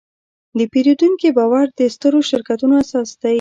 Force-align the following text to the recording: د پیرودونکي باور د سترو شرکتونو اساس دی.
د 0.57 0.59
پیرودونکي 0.71 1.29
باور 1.37 1.65
د 1.79 1.79
سترو 1.93 2.19
شرکتونو 2.29 2.73
اساس 2.83 3.09
دی. 3.21 3.29